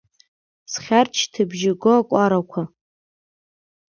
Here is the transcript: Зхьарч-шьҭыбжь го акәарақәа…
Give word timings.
Зхьарч-шьҭыбжь 0.71 1.65
го 1.81 1.91
акәарақәа… 1.99 2.61